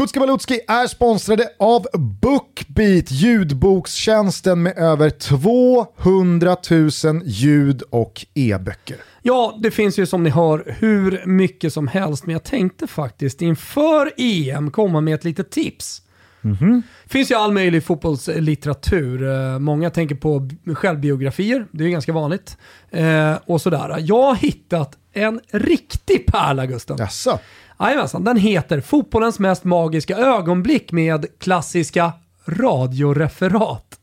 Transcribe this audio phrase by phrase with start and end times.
[0.00, 6.56] Tutski Balutski är sponsrade av Bookbeat, ljudbokstjänsten med över 200
[7.04, 8.96] 000 ljud och e-böcker.
[9.22, 13.42] Ja, det finns ju som ni hör hur mycket som helst, men jag tänkte faktiskt
[13.42, 16.02] inför EM komma med ett litet tips.
[16.40, 16.82] Mhm.
[17.04, 19.28] Det finns ju all möjlig fotbollslitteratur.
[19.28, 22.56] Eh, Många tänker på självbiografier, det är ju ganska vanligt.
[22.90, 23.96] Eh, och sådär.
[24.00, 26.96] Jag har hittat en riktig pärla Gusten.
[26.98, 27.38] Jaså?
[27.80, 32.12] Jajamensan, den heter Fotbollens mest magiska ögonblick med klassiska
[32.46, 34.00] radioreferat.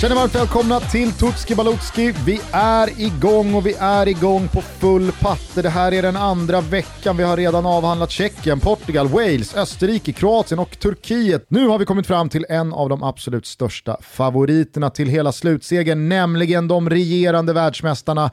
[0.00, 2.14] Känner varmt välkomna till Tutski Balutski.
[2.26, 5.62] Vi är igång och vi är igång på full patte.
[5.62, 7.16] Det här är den andra veckan.
[7.16, 11.46] Vi har redan avhandlat Tjeckien, Portugal, Wales, Österrike, Kroatien och Turkiet.
[11.48, 16.08] Nu har vi kommit fram till en av de absolut största favoriterna till hela slutsegern,
[16.08, 18.30] nämligen de regerande världsmästarna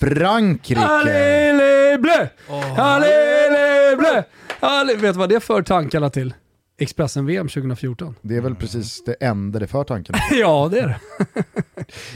[0.00, 0.80] Frankrike.
[4.96, 6.34] Vet du vad det för tankarna till?
[6.78, 8.14] Expressen-VM 2014.
[8.22, 10.14] Det är väl precis det enda det för tanken.
[10.40, 11.00] Ja, det är det.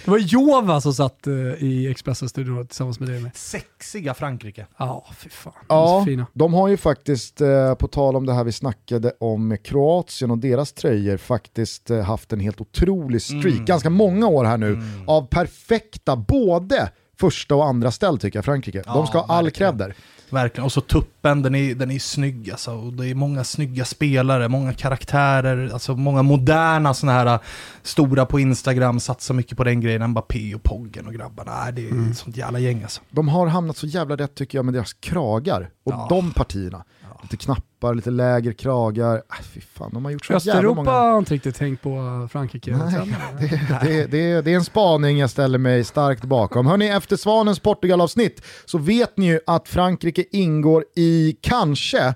[0.04, 3.20] det var Jova som satt eh, i Expressen-studion tillsammans med dig.
[3.22, 3.36] Med.
[3.36, 4.66] Sexiga Frankrike.
[4.78, 5.52] Ja, fy fan.
[5.56, 6.26] De Ja, fina.
[6.32, 10.30] de har ju faktiskt, eh, på tal om det här vi snackade om med Kroatien
[10.30, 14.82] och deras tröjor, faktiskt eh, haft en helt otrolig streak, ganska många år här nu,
[15.06, 18.82] av perfekta både första och andra ställ tycker jag, Frankrike.
[18.84, 19.94] de Ja, ska ha all cred där.
[20.30, 20.64] Verkligen.
[20.64, 22.72] Och så tuppen, den är, den är snygg alltså.
[22.72, 27.40] Och det är många snygga spelare, många karaktärer, alltså många moderna sådana här äh,
[27.82, 30.06] stora på Instagram, satsar mycket på den grejen.
[30.10, 31.52] Mbappé och Poggen och grabbarna.
[31.64, 33.00] Nej, det är ett sånt jävla gäng alltså.
[33.10, 36.06] De har hamnat så jävla rätt tycker jag med deras kragar och Ja.
[36.10, 36.84] de partierna.
[37.22, 39.16] Lite knappar, lite lägre kragar.
[39.16, 40.90] Äh, fy fan, de har gjort så Östeuropa många...
[40.90, 42.76] har inte riktigt tänkt på eh, Frankrike.
[42.76, 46.66] Nej, det, det, det, det är en spaning jag ställer mig starkt bakom.
[46.66, 52.14] Hörni, efter Svanens Portugal-avsnitt så vet ni ju att Frankrike ingår i kanske,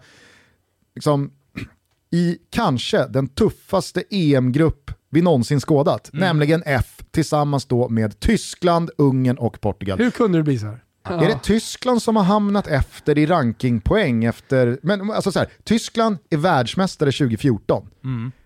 [0.95, 1.31] liksom,
[2.11, 9.39] i kanske den tuffaste EM-grupp vi någonsin skådat, nämligen F tillsammans då med Tyskland, Ungern
[9.39, 9.99] och Portugal.
[9.99, 10.83] Hur kunde det bli så här?
[11.05, 16.19] Är det Tyskland som har hamnat efter i rankingpoäng efter, men alltså så här, Tyskland
[16.31, 17.89] är världsmästare 2014.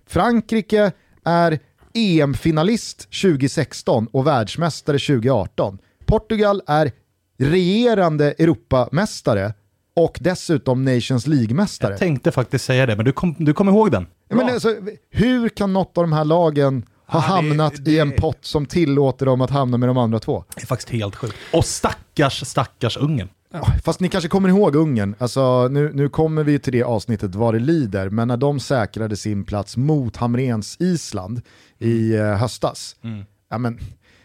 [0.06, 0.92] Frankrike
[1.24, 1.58] är
[1.94, 5.78] EM-finalist 2016 och världsmästare 2018.
[6.06, 6.92] Portugal är
[7.38, 9.54] regerande Europamästare
[9.96, 11.90] och dessutom Nations League-mästare.
[11.90, 14.06] Jag tänkte faktiskt säga det, men du kom, du kom ihåg den.
[14.28, 14.76] Ja, Men alltså,
[15.10, 18.38] hur kan något av de här lagen ha Ja, det- hamnat i det- en pott
[18.44, 20.44] som tillåter dem att hamna med de andra två?
[20.54, 21.34] Det är faktiskt helt sjukt.
[21.52, 23.28] Och stackars, stackars Ungern.
[23.84, 27.54] Fast ni kanske kommer ihåg Ungern, alltså, nu, nu kommer vi till det avsnittet vad
[27.54, 31.40] det lider, men när de säkrade sin plats mot Hamrens Island
[31.78, 32.96] i eh, höstas,
[33.50, 33.78] ja, men,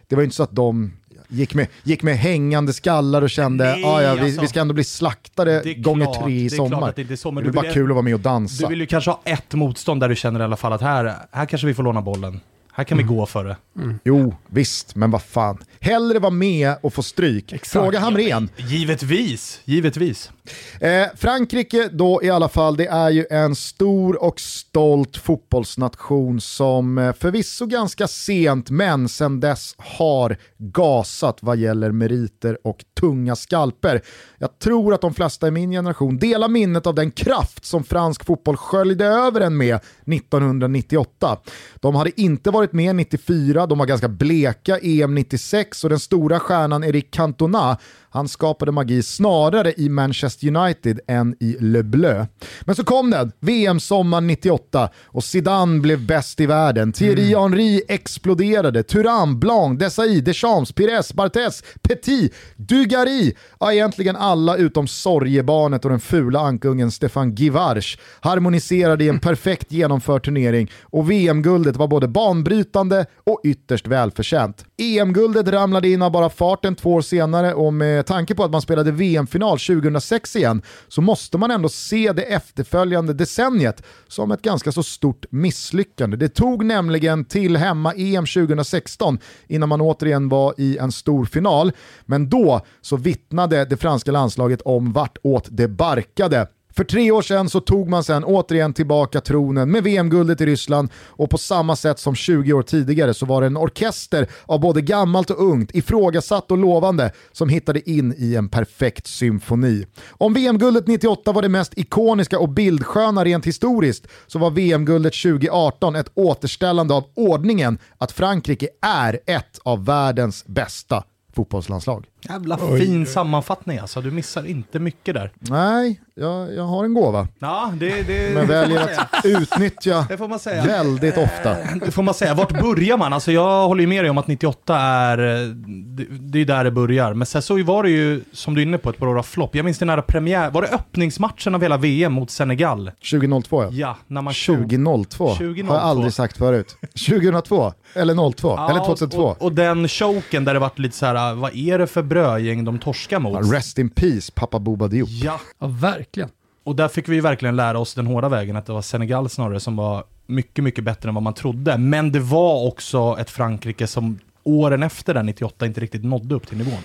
[0.07, 0.92] det var ju inte så att de
[1.28, 4.60] gick med, gick med hängande skallar och kände Nej, "Ah, ja, vi, alltså, vi ska
[4.62, 6.89] ändå bli slaktade det gånger klart, tre i det är sommar.
[6.89, 8.63] att det är så, det är bara vill- kul att vara med och dansa.
[8.66, 11.16] Du vill ju kanske ha ett motstånd där du känner i alla fall att här,
[11.31, 12.39] här kanske vi får låna bollen.
[12.73, 13.56] Här kan vi gå för det.
[14.03, 15.57] Jo, visst, men vad fan.
[15.79, 17.65] Hellre vara med och få stryk.
[17.65, 18.50] Fråga Hamrén.
[18.57, 20.31] Givetvis, givetvis.
[20.80, 26.98] Eh, Frankrike då i alla fall, det är ju en stor och stolt fotbollsnation som
[26.98, 34.02] eh, förvisso ganska sent, men sedan dess har gasat vad gäller meriter och tunga skalper.
[34.38, 38.26] Jag tror att de flesta i min generation delar minnet av den kraft som fransk
[38.26, 41.38] fotboll sköljde över en med 1998.
[41.80, 46.40] De hade inte varit med 94, de var ganska bleka EM 96 och den stora
[46.40, 47.78] stjärnan Eric Cantona
[48.14, 52.25] han skapade magi snarare i Manchester United än i Le Bleu.
[52.62, 56.92] Men så kom den, VM sommaren 98 och Zidane blev bäst i världen.
[56.92, 58.83] Thierry Henry exploderade.
[58.83, 63.33] Thuram, Blanc, Desailly, Deschamps, Pires, Barthez, Petit, Dugarry.
[63.60, 69.72] Ja, egentligen alla utom sorgebarnet och den fula ankungen Stefan Givarch harmoniserade i en perfekt
[69.72, 74.66] genomförd turnering och VM-guldet var både banbrytande och ytterst välförtjänt.
[74.78, 78.62] EM-guldet ramlade in av bara farten två år senare och med tanke på att man
[78.62, 84.71] spelade VM-final 2006 igen så måste man ändå se det efterföljande decenniet som ett ganska
[84.71, 86.18] så stort misslyckande.
[86.18, 91.71] Det tog nämligen till hemma-EM 2016 innan man återigen var i en stor final,
[92.06, 96.47] men då så vittnade det franska landslaget om vartåt det barkade.
[96.75, 100.89] För tre år sedan så tog man sen återigen tillbaka tronen med VM-guldet i Ryssland
[100.95, 104.81] och på samma sätt som 20 år tidigare så var det en orkester av både
[104.81, 109.85] gammalt och ungt, ifrågasatt och lovande som hittade in i en perfekt symfoni.
[110.09, 115.95] Om VM-guldet 98 var det mest ikoniska och bildsköna rent historiskt så var VM-guldet 2018
[115.95, 121.03] ett återställande av ordningen att Frankrike är ett av världens bästa
[121.35, 122.11] fotbollslandslag.
[122.29, 125.31] Jävla fin sammanfattning alltså, du missar inte mycket där.
[125.39, 130.27] Nej, jag, jag har en gåva, Ja, det, det, men väljer att utnyttja det får
[130.27, 130.63] man säga.
[130.63, 131.56] väldigt ofta.
[131.85, 132.33] Det får man säga.
[132.33, 133.13] Vart börjar man?
[133.13, 136.63] Alltså jag håller ju med dig om att 98 är, eh, det, det är där
[136.63, 137.13] det börjar.
[137.13, 139.23] Men sen så var det ju, som du är inne på, ett par år av
[139.23, 139.56] flopp.
[139.56, 142.91] Jag minns den här premiär, var det öppningsmatchen av hela VM mot Senegal?
[143.12, 143.69] 2002 ja.
[143.71, 145.73] Ja, när man tog- 2002 har 2002.
[145.73, 146.75] jag aldrig sagt förut.
[147.07, 149.23] 2002 eller 02 Ja, eller 2002.
[149.23, 152.63] Och, och den choken där det vart lite så här, vad är det för brödgäng
[152.66, 153.54] de torskar mot?
[153.54, 155.10] Rest in peace pappa Boba Diop.
[155.12, 156.30] Ja, Ja, verkligen.
[156.63, 159.30] och där fick vi ju verkligen lära oss den hårda vägen, att det var Senegal
[159.30, 161.78] snarare som var mycket, mycket bättre än vad man trodde.
[161.78, 166.48] Men det var också ett Frankrike som åren efter den 98 inte riktigt nådde upp
[166.48, 166.80] till nivån.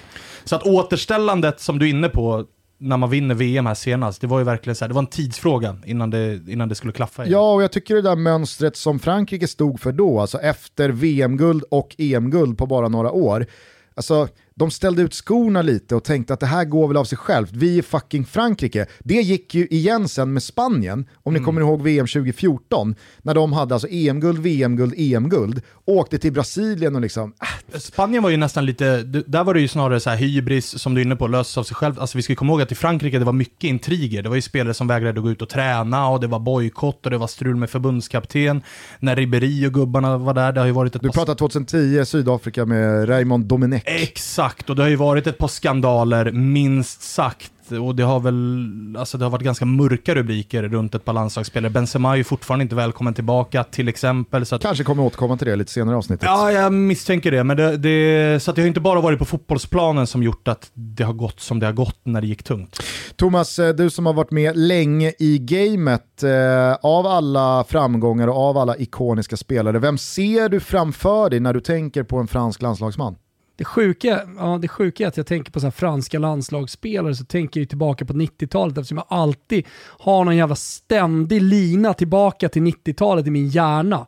[0.44, 2.44] Så att återställandet som du är inne på,
[2.78, 5.06] när man vinner VM här senast, det var ju verkligen så här, det var en
[5.06, 7.32] tidsfråga innan det, innan det skulle klaffa igen.
[7.32, 11.64] Ja, och jag tycker det där mönstret som Frankrike stod för då, alltså efter VM-guld
[11.70, 13.46] och EM-guld på bara några år,
[13.94, 17.18] alltså de ställde ut skorna lite och tänkte att det här går väl av sig
[17.18, 18.86] självt, vi är fucking Frankrike.
[18.98, 23.52] Det gick ju igen sen med Spanien, om ni kommer ihåg VM 2014, när de
[23.52, 27.32] hade alltså EM-guld, VM-guld, EM-guld, åkte till Brasilien och liksom,
[27.72, 30.94] äh, Spanien var ju nästan lite, där var det ju snarare så här hybris, som
[30.94, 32.00] du är inne på, lösas av sig själv.
[32.00, 34.22] Alltså vi ska komma ihåg att i Frankrike det var mycket intriger.
[34.22, 37.10] Det var ju spelare som vägrade gå ut och träna och det var bojkott och
[37.10, 38.62] det var strul med förbundskapten.
[38.98, 42.66] När Ribéry och gubbarna var där, det har ju varit ett du pratar 2010 Sydafrika
[42.66, 43.82] med Raymond Domenech.
[43.86, 47.52] Exakt, och det har ju varit ett par skandaler, minst sagt.
[47.82, 51.70] Och det har väl, alltså det har varit ganska mörka rubriker runt ett par landslagsspelare.
[51.70, 54.46] Benzema är ju fortfarande inte välkommen tillbaka till exempel.
[54.46, 56.24] Så att, Kanske kommer återkomma till det lite senare i avsnittet.
[56.24, 57.44] ja, jag misstänker det.
[57.44, 60.70] Men det, det, så att det har inte bara varit på fotbollsplanen som gjort att
[60.74, 62.78] det har gått som det har gått när det gick tungt.
[63.16, 68.36] Thomas, eh, du som har varit med länge i gamet, eh, av alla framgångar och
[68.36, 72.62] av alla ikoniska spelare, vem ser du framför dig när du tänker på en fransk
[72.62, 73.16] landslagsman?
[73.56, 77.24] Det sjuka, ja, det sjuka är att jag tänker på så här franska landslagsspelare så
[77.24, 79.66] tänker jag ju tillbaka på 90-talet eftersom jag alltid
[79.98, 84.06] har någon jävla ständig lina tillbaka till 90-talet i min hjärna.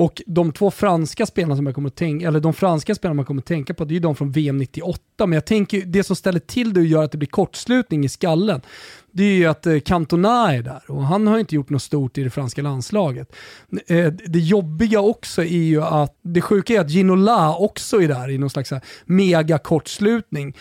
[0.00, 3.24] Och de två franska spelarna som jag kommer att tänka, eller de franska spelarna man
[3.24, 5.02] kommer att tänka på, det är ju de från VM 98.
[5.18, 8.08] Men jag tänker, det som ställer till det och gör att det blir kortslutning i
[8.08, 8.60] skallen,
[9.10, 12.18] det är ju att eh, Cantona är där och han har inte gjort något stort
[12.18, 13.36] i det franska landslaget.
[13.86, 18.30] Eh, det jobbiga också är ju att, det sjuka är att Ginola också är där
[18.30, 18.72] i någon slags
[19.04, 20.56] mega kortslutning.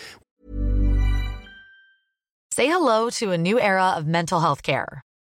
[2.56, 5.07] Say hello to a new era of mental health care.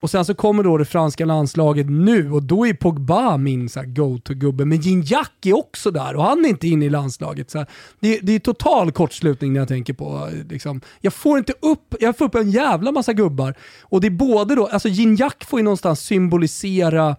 [0.00, 3.80] Och sen så kommer då det franska landslaget nu och då är Pogba min så
[3.80, 4.64] här go-to-gubbe.
[4.64, 7.50] Men Gignac är också där och han är inte inne i landslaget.
[7.50, 7.66] Så här,
[8.00, 12.18] det, det är total kortslutning när jag tänker på, liksom, jag får inte upp, jag
[12.18, 13.54] får upp en jävla massa gubbar.
[13.82, 17.16] Och det är både då, alltså Gignac får ju någonstans symbolisera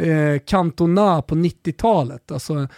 [0.00, 2.32] eh, Cantona på 90-talet.
[2.32, 2.68] Alltså,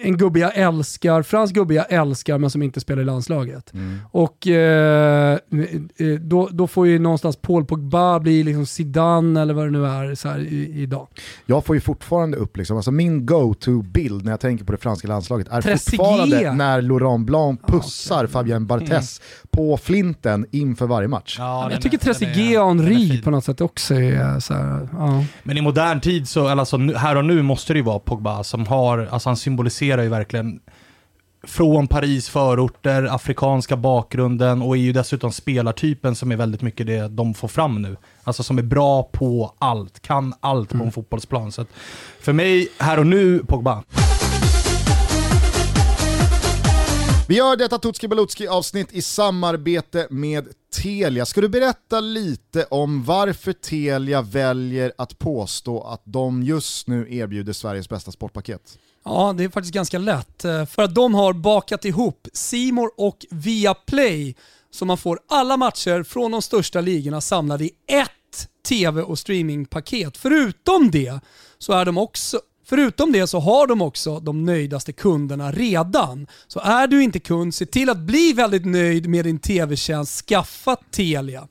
[0.00, 3.72] en gubbe jag älskar, fransk gubbe jag älskar men som inte spelar i landslaget.
[4.10, 5.38] Och eh,
[5.96, 9.86] eh, då, då får ju någonstans Paul Pogba bli liksom Zidane eller vad det nu
[9.86, 11.08] är så här, i, idag.
[11.46, 15.08] Jag får ju fortfarande upp, liksom, alltså min go-to-bild när jag tänker på det franska
[15.08, 16.00] landslaget är Trezeguet.
[16.00, 21.36] fortfarande när Laurent Blanc pussar Fabien Barthez på flinten inför varje match.
[21.38, 25.24] Ja, jag tycker den Trezeguet och Henri på något sätt också är så här, ja.
[25.42, 28.44] Men i modern tid, så, eller alltså, här och nu måste det ju vara Pogba
[28.44, 30.60] som har, alltså han symboliserar ju verkligen
[31.46, 37.08] från Paris förorter, afrikanska bakgrunden och är ju dessutom spelartypen som är väldigt mycket det
[37.08, 37.96] de får fram nu.
[38.24, 41.52] Alltså som är bra på allt, kan allt på en fotbollsplan.
[41.52, 41.66] Så
[42.20, 43.82] för mig, här och nu, Pogba.
[47.28, 50.48] Vi gör detta Tutski Balutski avsnitt i samarbete med
[50.82, 51.26] Telia.
[51.26, 57.52] Ska du berätta lite om varför Telia väljer att påstå att de just nu erbjuder
[57.52, 58.78] Sveriges bästa sportpaket?
[59.04, 60.44] Ja, det är faktiskt ganska lätt.
[60.44, 64.36] Eh, för att de har bakat ihop Simor och Viaplay
[64.70, 70.16] så man får alla matcher från de största ligorna samlade i ett tv och streamingpaket.
[70.16, 71.20] Förutom det
[71.58, 76.26] så är de också Förutom det så har de också de nöjdaste kunderna redan.
[76.46, 80.26] Så är du inte kund, se till att bli väldigt nöjd med din tv-tjänst.
[80.26, 81.48] Skaffa Telia.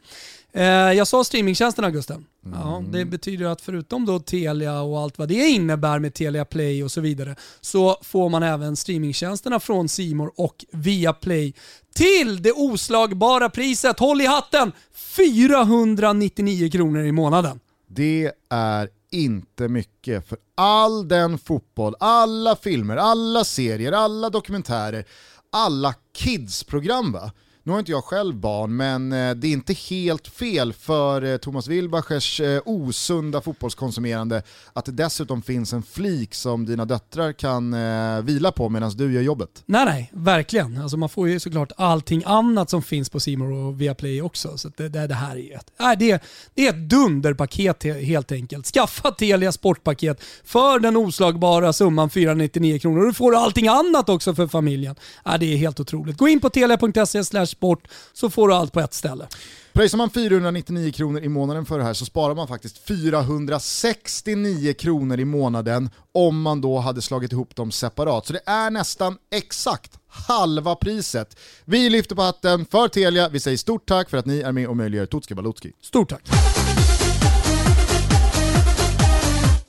[0.56, 2.26] Eh, jag sa streamingtjänsten Augusten.
[2.54, 6.84] Ja, det betyder att förutom då Telia och allt vad det innebär med Telia Play
[6.84, 11.54] och så vidare så får man även streamingtjänsterna från Simor och Viaplay
[11.96, 17.60] till det oslagbara priset, håll i hatten, 499 kronor i månaden.
[17.88, 25.06] Det är inte mycket för all den fotboll, alla filmer, alla serier, alla dokumentärer,
[25.52, 27.32] alla kidsprogram va?
[27.66, 31.38] Nu har inte jag själv barn, men eh, det är inte helt fel för eh,
[31.38, 34.44] Thomas Wilbachers eh, osunda fotbollskonsumerande
[34.74, 37.76] att det dessutom finns en flik som dina döttrar kan
[38.26, 39.64] vila på medan du gör jobbet.
[39.66, 40.82] Nej, nej, verkligen.
[40.82, 44.58] Alltså man får ju såklart allting annat som finns på Simor och Viaplay också.
[44.58, 48.66] Så det, det, det här är ett, nej, det, det är ett dunderpaket helt enkelt.
[48.66, 53.06] Skaffa Telia Sportpaket för den oslagbara summan 499 kronor.
[53.06, 54.96] Du får allting annat också för familjen.
[55.26, 56.18] Nej, det är helt otroligt.
[56.18, 59.28] Gå in på telia.se sport så får du allt på ett ställe.
[59.74, 65.20] Pröjsar man 499 kronor i månaden för det här så sparar man faktiskt 469 kronor
[65.20, 68.28] i månaden om man då hade slagit ihop dem separat.
[68.28, 71.38] Så det är nästan exakt halva priset.
[71.66, 74.68] Vi lyfter på hatten för Telia, vi säger stort tack för att ni är med
[74.68, 75.72] och möjliggör Tutski Balutski.
[75.82, 76.30] Stort tack!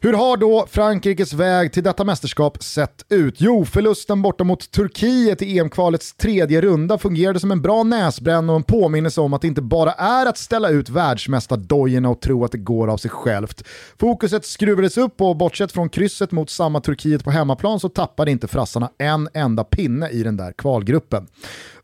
[0.05, 3.35] Hur har då Frankrikes väg till detta mästerskap sett ut?
[3.39, 8.57] Jo, förlusten borta mot Turkiet i EM-kvalets tredje runda fungerade som en bra näsbränna och
[8.57, 12.53] en påminnelse om att det inte bara är att ställa ut världsmästardojorna och tro att
[12.53, 13.65] det går av sig självt.
[14.01, 18.49] Fokuset skruvades upp och bortsett från krysset mot samma Turkiet på hemmaplan så tappade inte
[18.49, 21.27] frassarna en enda pinne i den där kvalgruppen.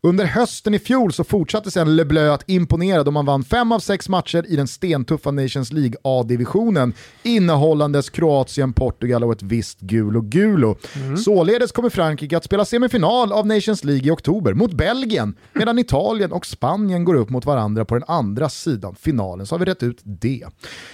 [0.07, 3.71] Under hösten i fjol så fortsatte sen Le Bleu att imponera då man vann fem
[3.71, 6.93] av sex matcher i den stentuffa Nations League A-divisionen
[7.23, 10.75] innehållandes Kroatien, Portugal och ett visst Gulo Gulo.
[11.23, 16.31] Således kommer Frankrike att spela semifinal av Nations League i oktober mot Belgien medan Italien
[16.31, 19.47] och Spanien går upp mot varandra på den andra sidan finalen.
[19.47, 20.45] Så har vi rätt ut det.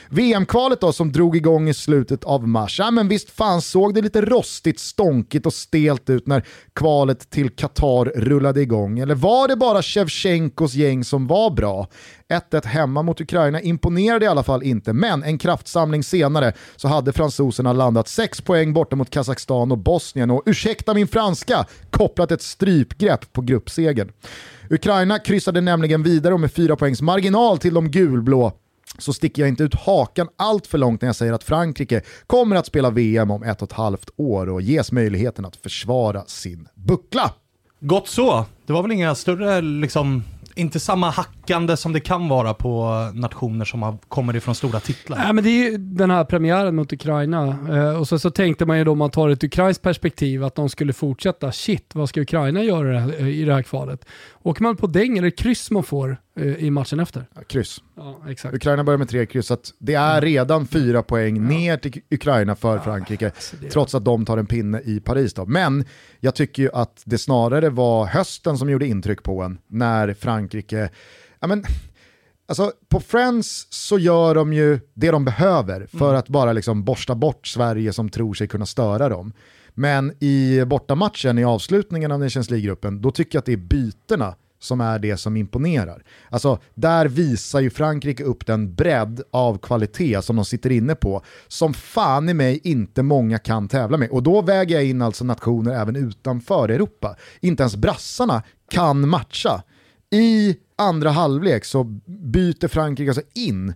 [0.10, 2.80] VM-kvalet då som drog igång i slutet av mars.
[2.80, 7.50] Ja men visst fan såg det lite rostigt, stonkigt och stelt ut när kvalet till
[7.50, 8.97] Qatar rullade igång.
[9.02, 11.88] Eller var det bara Shevchenkos gäng som var bra?
[12.30, 17.14] 1-1 hemma mot Ukraina imponerade i alla fall inte, men en kraftsamling senare så hade
[17.14, 22.42] fransoserna landat 6 poäng borta mot Kazakstan och Bosnien och ursäkta min franska, kopplat ett
[22.42, 24.12] strypgrepp på gruppsegern.
[24.70, 28.54] Ukraina kryssade nämligen vidare och med fyra poängs marginal till de gulblå
[28.98, 32.56] så sticker jag inte ut hakan allt för långt när jag säger att Frankrike kommer
[32.56, 36.68] att spela VM om ett och ett halvt år och ges möjligheten att försvara sin
[36.76, 37.34] buckla.
[37.80, 38.46] Gott så.
[38.66, 40.24] Det var väl inga större, liksom,
[40.56, 45.18] inte samma hackande som det kan vara på nationer som har, kommer ifrån stora titlar.
[45.18, 47.58] Nej, men det är ju den här premiären mot Ukraina.
[47.70, 50.56] Eh, och så, så tänkte man ju då om man tar ett ukrainskt perspektiv att
[50.56, 51.52] de skulle fortsätta.
[51.52, 54.06] Shit, vad ska Ukraina göra i det här- kvalet?
[54.44, 57.26] Åker man på däng eller kryss man får i matchen efter?
[57.36, 57.82] Ja, kryss.
[57.96, 58.22] Ja.
[58.54, 62.56] Ukraina börjar med tre kryss, så att det är redan fyra poäng ner till Ukraina
[62.56, 65.34] för Frankrike, är- trots att de tar en pinne i Paris.
[65.34, 65.46] Då.
[65.46, 65.86] Men
[66.20, 70.90] jag tycker ju att det snarare var hösten som gjorde intryck på en, när Frankrike,
[71.40, 71.64] ja men,
[72.50, 77.16] Alltså, på Friends så gör de ju det de behöver för att bara liksom borsta
[77.16, 79.34] bort Sverige som tror sig kunna störa dem.
[79.74, 84.36] Men i bortamatchen i avslutningen av Nations League-gruppen, då tycker jag att det är bytena
[84.60, 86.04] som är det som imponerar.
[86.30, 91.22] Alltså, där visar ju Frankrike upp den bredd av kvalitet som de sitter inne på,
[91.48, 94.10] som fan i mig inte många kan tävla med.
[94.10, 97.16] Och då väger jag in alltså nationer även utanför Europa.
[97.40, 99.64] Inte ens brassarna kan matcha.
[100.12, 103.74] I andra halvlek så byter Frankrike alltså in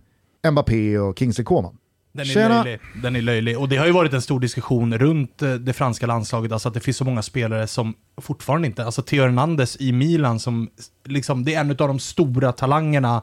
[0.50, 1.76] Mbappé och Kingsley Coman.
[2.12, 2.62] Den är, Tjena.
[2.62, 2.80] löjlig.
[3.02, 3.58] den är löjlig.
[3.58, 6.74] Och det har ju varit en stor diskussion runt eh, det franska landslaget, alltså att
[6.74, 10.70] det finns så många spelare som fortfarande inte, alltså Theo Hernandez i Milan som,
[11.04, 13.22] liksom, det är en av de stora talangerna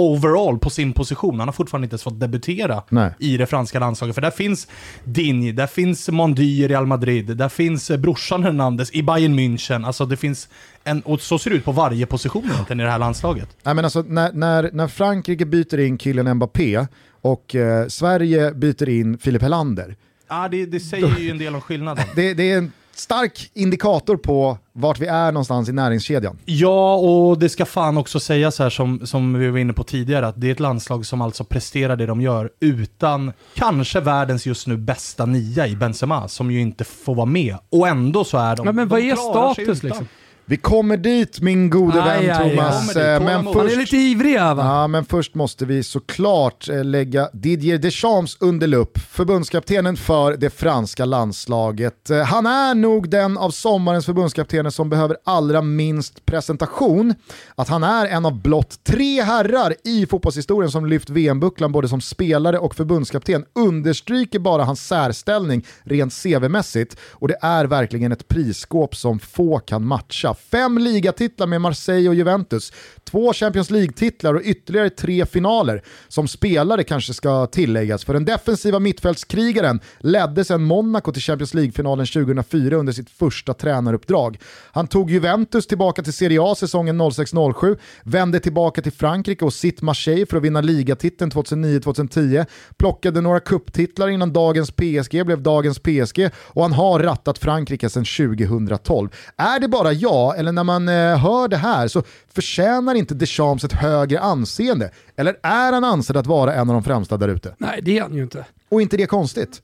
[0.00, 1.38] overall på sin position.
[1.38, 3.10] Han har fortfarande inte ens fått debutera Nej.
[3.18, 4.14] i det franska landslaget.
[4.14, 4.68] För där finns
[5.04, 9.86] Digne, där finns Mondy i Real Madrid, där finns eh, brorsan Hernandez i Bayern München.
[9.86, 10.48] Alltså det finns
[10.84, 13.56] en, och så ser det ut på varje position egentligen i det här landslaget.
[13.62, 16.86] Nej, men alltså, när, när, när Frankrike byter in killen Mbappé
[17.20, 19.96] och eh, Sverige byter in Filip Helander,
[20.32, 22.04] Ja, det, det säger ju en del om skillnaden.
[22.14, 26.38] det, det är en stark indikator på vart vi är någonstans i näringskedjan.
[26.44, 30.26] Ja, och det ska fan också sägas här som, som vi var inne på tidigare,
[30.26, 34.66] att det är ett landslag som alltså presterar det de gör utan kanske världens just
[34.66, 37.56] nu bästa nia i Benzema, som ju inte får vara med.
[37.70, 38.66] Och ändå så är de...
[38.66, 39.88] Ja, men de vad är status utan.
[39.88, 40.08] liksom?
[40.50, 42.50] Vi kommer dit min gode Aj, vän aj, aj.
[42.50, 43.56] Thomas, dit, eh, men tålamod.
[43.56, 43.76] Han är först...
[43.76, 44.54] lite ivrig va?
[44.58, 50.50] Ja, men först måste vi såklart eh, lägga Didier Deschamps under lupp, förbundskaptenen för det
[50.50, 52.10] franska landslaget.
[52.10, 57.14] Eh, Han är nog den av sommarens förbundskaptener som behöver allra minst presentation.
[57.54, 62.00] Att han är en av blott tre herrar i fotbollshistorien som lyft VM-bucklan både som
[62.00, 68.96] spelare och förbundskapten understryker bara hans särställning rent CV-mässigt och det är verkligen ett prisskåp
[68.96, 70.36] som få kan matcha.
[70.50, 72.72] Fem ligatitlar med Marseille och Juventus,
[73.04, 75.82] två Champions League-titlar och ytterligare tre finaler.
[76.08, 82.06] Som spelare kanske ska tilläggas, för den defensiva mittfältskrigaren ledde sedan Monaco till Champions League-finalen
[82.06, 84.38] 2004 under sitt första tränaruppdrag.
[84.72, 89.82] Han tog Juventus tillbaka till Serie A säsongen 06-07, vände tillbaka till Frankrike och sitt
[89.82, 96.30] Marseille för att vinna ligatiteln 2009-2010, plockade några kupptitlar innan dagens PSG blev dagens PSG
[96.36, 99.08] och han har rattat Frankrike sedan 2012.
[99.36, 102.02] Är det bara jag, eller när man eh, hör det här, så
[102.34, 104.90] förtjänar inte Deschamps ett högre anseende?
[105.16, 107.54] Eller är han ansedd att vara en av de främsta där ute?
[107.58, 108.46] Nej, det är han ju inte.
[108.68, 109.62] Och inte det konstigt?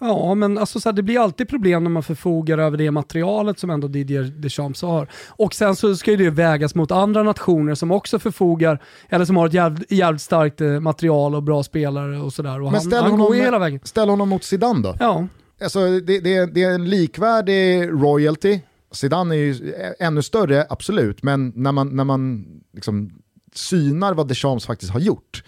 [0.00, 3.58] Ja, men alltså så här, det blir alltid problem när man förfogar över det materialet
[3.58, 5.08] som ändå Didier Deschamps har.
[5.28, 9.36] Och sen så ska ju det vägas mot andra nationer som också förfogar, eller som
[9.36, 12.58] har ett jävligt, jävligt starkt eh, material och bra spelare och sådär.
[12.58, 13.80] Men han, ställ han honom, går ju hela vägen.
[13.84, 14.96] ställ honom mot Zidane då?
[15.00, 15.26] Ja,
[15.62, 18.60] Alltså, det, det, det är en likvärdig royalty.
[18.92, 23.10] Zidane är ju ännu större, absolut, men när man, när man liksom
[23.54, 25.44] synar vad Deschamps faktiskt har gjort,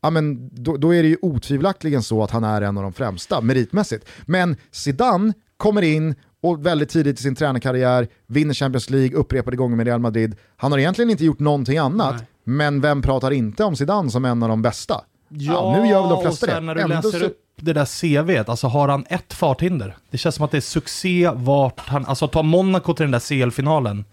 [0.00, 2.92] ja, men då, då är det ju otvivelaktigen så att han är en av de
[2.92, 4.08] främsta meritmässigt.
[4.26, 9.76] Men Zidane kommer in och väldigt tidigt i sin tränarkarriär vinner Champions League upprepade gånger
[9.76, 10.36] med Real Madrid.
[10.56, 12.26] Han har egentligen inte gjort någonting annat, Nej.
[12.44, 15.00] men vem pratar inte om Zidane som en av de bästa?
[15.28, 16.66] Ja, nu gör väl de flesta och sen det.
[16.66, 19.96] när du Ändå läser så- upp det där CVt, alltså har han ett farthinder?
[20.10, 23.18] Det känns som att det är succé vart han, alltså ta Monaco till den där
[23.20, 24.04] CL-finalen.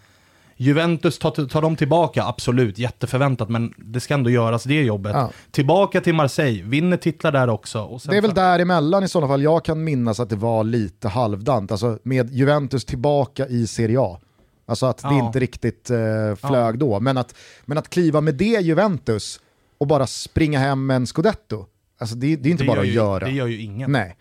[0.57, 5.11] Juventus, tar, tar de tillbaka, absolut, jätteförväntat, men det ska ändå göras det jobbet.
[5.15, 5.29] Ja.
[5.51, 7.99] Tillbaka till Marseille, vinner titlar där också.
[8.09, 11.71] Det är väl däremellan i sådana fall jag kan minnas att det var lite halvdant,
[11.71, 14.19] alltså med Juventus tillbaka i Serie A.
[14.65, 15.25] Alltså att det Ja.
[15.25, 19.39] inte riktigt eh, flög då, men att, men att kliva med det Juventus
[19.77, 21.65] och bara springa hem med en scudetto,
[21.97, 23.25] alltså det, det är inte det bara att ju, göra.
[23.25, 23.91] Det gör ju ingen.
[23.91, 24.17] Nej.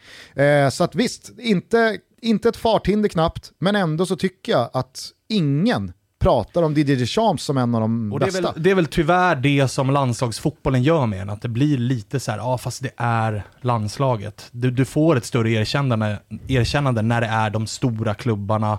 [0.46, 5.10] Eh, så att visst, inte, inte ett farthinder knappt, men ändå så tycker jag att
[5.28, 8.52] ingen pratar om Didier Deschamps som en av de Och det är, bästa.
[8.52, 12.20] väl, det är väl tyvärr det som landslagsfotbollen gör med en, att det blir lite
[12.20, 14.48] så här, ja fast det är landslaget.
[14.50, 18.78] Du, du får ett större erkännande, erkännande när det är de stora klubbarna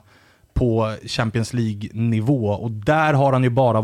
[0.54, 2.48] på Champions League-nivå.
[2.48, 3.84] Och där har han ju bara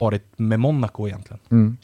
[0.00, 1.40] varit med Monaco egentligen.
[1.50, 1.76] Mm.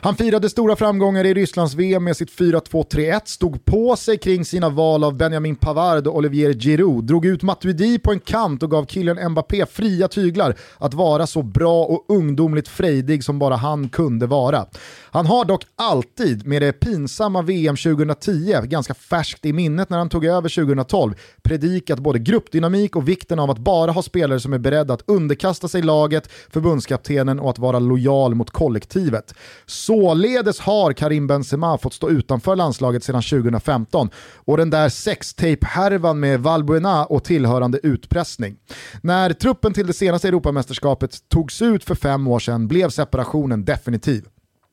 [0.00, 4.68] Han firade stora framgångar i Rysslands VM med sitt 4-2-3-1, stod på sig kring sina
[4.68, 8.84] val av Benjamin Pavard och Olivier Giroud, drog ut Matuidi på en kant och gav
[8.84, 14.26] killen Mbappé fria tyglar att vara så bra och ungdomligt frejdig som bara han kunde
[14.26, 14.66] vara.
[15.10, 20.08] Han har dock alltid, med det pinsamma VM 2010, ganska färskt i minnet när han
[20.08, 24.58] tog över 2012, predikat både gruppdynamik och vikten av att bara ha spelare som är
[24.58, 29.34] beredda att underkasta sig laget, förbundskaptenen och att vara lojal mot kollektivet.
[29.66, 36.40] Således har Karim Benzema fått stå utanför landslaget sedan 2015 och den där sextape-härvan med
[36.40, 38.56] Valbuena och tillhörande utpressning.
[39.02, 44.24] När truppen till det senaste Europamästerskapet togs ut för fem år sedan blev separationen definitiv.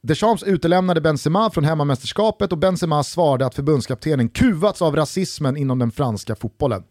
[0.09, 5.91] Deschamps utelämnade Benzema från hemmamästerskapet och Benzema svarade att förbundskaptenen kuvats av rasismen inom den
[5.91, 6.83] franska fotbollen.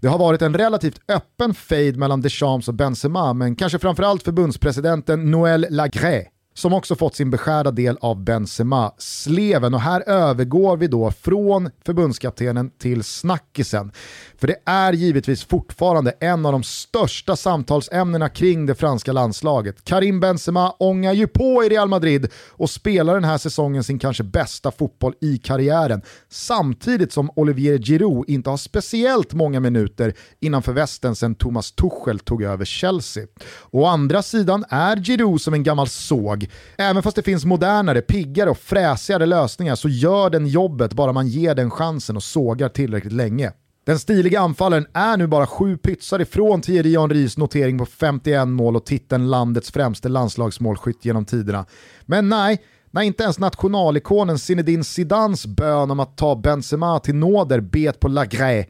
[0.00, 5.30] Det har varit en relativt öppen fade mellan Deschamps och Benzema, men kanske framförallt förbundspresidenten
[5.30, 9.74] Noël Lagré som också fått sin beskärda del av Benzema-sleven.
[9.74, 13.92] Och här övergår vi då från förbundskaptenen till snackisen.
[14.38, 19.84] För det är givetvis fortfarande en av de största samtalsämnena kring det franska landslaget.
[19.84, 24.22] Karim Benzema ångar ju på i Real Madrid och spelar den här säsongen sin kanske
[24.24, 26.02] bästa fotboll i karriären.
[26.28, 32.42] Samtidigt som Olivier Giroud inte har speciellt många minuter innanför västen sedan Thomas Tuchel tog
[32.42, 33.26] över Chelsea.
[33.70, 36.45] Å andra sidan är Giroud som en gammal såg.
[36.78, 41.28] Även fast det finns modernare, piggare och fräsigare lösningar så gör den jobbet bara man
[41.28, 43.52] ger den chansen och sågar tillräckligt länge.
[43.86, 48.76] Den stiliga anfallaren är nu bara sju pytsar ifrån Thierry Henrys notering på 51 mål
[48.76, 51.66] och titeln landets främste landslagsmålskytt genom tiderna.
[52.02, 57.60] Men nej, när inte ens nationalikonen Zinedine Zidans bön om att ta Benzema till nåder
[57.60, 58.66] bet på Lagré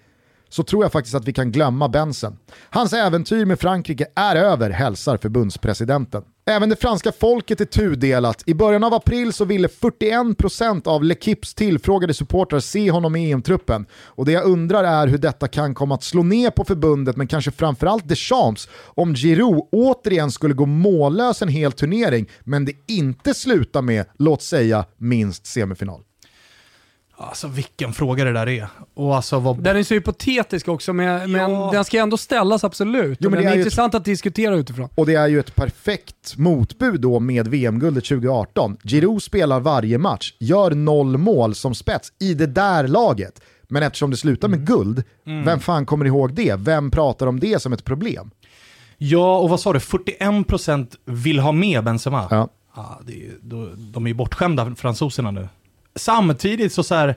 [0.49, 2.39] så tror jag faktiskt att vi kan glömma Bensen.
[2.71, 6.23] Hans äventyr med Frankrike är över, hälsar förbundspresidenten.
[6.51, 8.43] Även det franska folket är tudelat.
[8.47, 13.87] I början av april så ville 41% av L'Equipes tillfrågade supportrar se honom i EM-truppen.
[13.93, 17.27] Och det jag undrar är hur detta kan komma att slå ner på förbundet, men
[17.27, 23.35] kanske framförallt Deschamps, om Giroud återigen skulle gå mållös en hel turnering, men det inte
[23.35, 26.06] slutar med, låt säga, minst semifinal.
[27.19, 28.69] Alltså vilken fråga det där är.
[28.95, 29.63] Och alltså vad...
[29.63, 31.71] Den är så hypotetisk också, men, men Ja.
[31.73, 33.19] den ska ändå ställas absolut.
[33.21, 34.89] Jo, men den det är, är intressant att diskutera utifrån.
[34.95, 38.77] Och det är ju ett perfekt motbud då med VM-guldet 2018.
[38.85, 43.41] Giroud spelar varje match, gör noll mål som spets i det där laget.
[43.69, 45.03] Men eftersom det slutar med guld,
[45.45, 46.55] vem fan kommer ihåg det?
[46.59, 48.31] Vem pratar om det som ett problem?
[48.99, 49.79] Ja, och vad sa du?
[49.79, 52.27] 41% vill ha med Benzema?
[52.31, 52.49] Ja.
[52.77, 55.49] Ja, det är, då, de är ju bortskämda, fransoserna nu.
[55.97, 57.17] Samtidigt så, så här,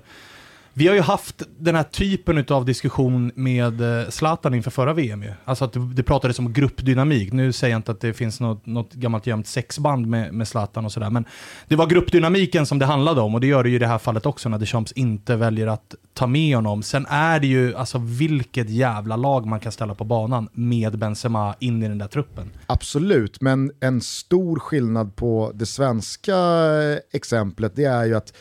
[0.79, 5.23] vi har ju haft den här typen av diskussion med eh, Zlatan inför förra VM
[5.23, 5.31] ju.
[5.45, 7.31] Alltså att det, pratades om gruppdynamik.
[7.33, 10.85] Nu säger jag inte att det finns något, något gammalt gömt sexband med, med Zlatan
[10.85, 11.25] och sådär, men
[11.67, 13.97] det var gruppdynamiken som det handlade om och det gör det ju i det här
[13.97, 16.83] fallet också när Deschamps inte väljer att ta med honom.
[16.83, 21.55] Sen är det ju, alltså vilket jävla lag man kan ställa på banan med Benzema
[21.59, 22.51] in i den där truppen.
[22.65, 28.33] Absolut, men en stor skillnad på det svenska eh, exemplet det är ju att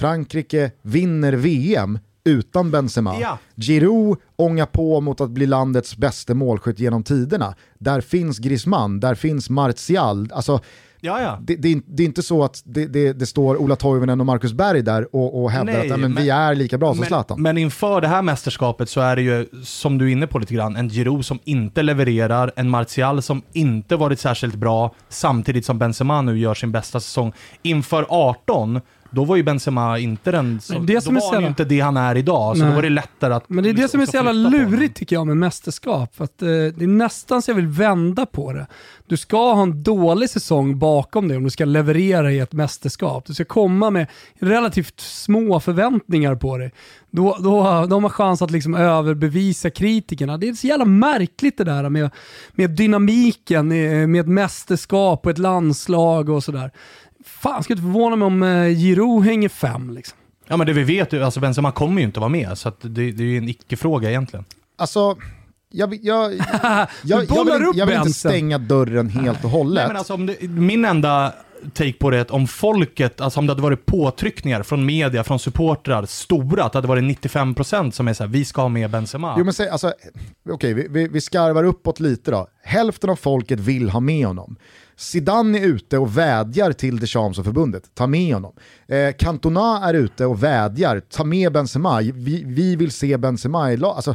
[0.00, 3.16] Frankrike vinner VM utan Benzema.
[3.20, 3.38] Ja.
[3.56, 7.54] Giroud ångar på mot att bli landets bästa målskytt genom tiderna.
[7.78, 10.28] Där finns Griezmann, där finns Martial.
[10.32, 10.60] Alltså,
[11.02, 11.38] Ja, ja.
[11.42, 14.52] det, det, är- det är inte så att det, det, står Ola Toivonen och Marcus
[14.52, 17.04] Berg där och, och hävdar Nej, att ja, men, men- vi är lika bra som
[17.04, 17.42] Zlatan.
[17.42, 20.38] Men, men inför det här mästerskapet så är det ju, som du är inne på
[20.38, 25.64] lite grann, en Giroud som inte levererar, en Martial som inte varit särskilt bra, samtidigt
[25.64, 27.32] som Benzema nu gör sin bästa säsong.
[27.62, 31.48] Inför 18, då var ju Benzema inte den Men det då så var han jävla-
[31.48, 32.70] inte det han är idag, så Nej.
[32.70, 34.96] då var det lättare att Men det är det liksom som är så jävla lurigt
[34.96, 36.16] tycker jag med mästerskap.
[36.16, 38.66] För att, eh, det är nästan så jag vill vända på det.
[39.06, 43.26] Du ska ha en dålig säsong bakom dig om du ska leverera i ett mästerskap.
[43.26, 44.06] Du ska komma med
[44.40, 46.72] relativt små förväntningar på dig.
[47.10, 47.50] Då, då,
[47.86, 50.38] då har man chans att liksom överbevisa kritikerna.
[50.38, 52.10] Det är så jävla märkligt det där med,
[52.52, 56.70] med dynamiken, eh, med ett mästerskap och ett landslag och sådär.
[57.30, 59.90] Fan, ska inte förvåna mig om eh, Giroud hänger fem.
[59.90, 60.18] Liksom.
[60.48, 62.76] Ja men det vi vet ju, alltså Benzema kommer ju inte vara med, så att
[62.80, 64.44] det, det är ju en icke-fråga egentligen.
[64.78, 65.16] Alltså,
[65.72, 69.50] jag, vill- jag, jag, jag, bollar vill, upp jag vill inte stänga dörren helt och
[69.50, 69.74] hållet.
[69.74, 71.32] Nej, men alltså, om det, min enda
[71.74, 75.24] take på det är att om folket, alltså om det hade varit påtryckningar från media,
[75.24, 78.90] från supportrar, stora, att det hade varit 95% som är såhär, vi ska ha med
[78.90, 79.34] Benzema.
[79.38, 79.92] Jo men säg, alltså,
[80.50, 82.46] okej vi, vi, vi skarvar uppåt lite då.
[82.62, 84.56] Hälften av folket vill ha med honom.
[85.00, 88.52] Zidane är ute och vädjar till Deschamps och förbundet, ta med honom.
[88.86, 93.76] Eh, Cantona är ute och vädjar, ta med Benzema, vi, vi vill se Benzema i
[93.76, 93.96] lag.
[93.96, 94.14] Alltså,